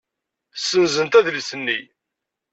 [0.53, 1.79] Ssenzent adlis-nni.